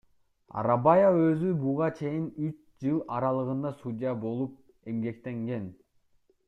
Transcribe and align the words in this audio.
Арабаев 0.61 1.17
өзү 1.25 1.51
буга 1.65 1.89
чейин 1.99 2.25
үч 2.47 2.57
жыл 2.87 2.99
аралыгында 3.19 3.75
судья 3.85 4.19
болуп 4.27 4.57
эмгектенген. 4.95 5.73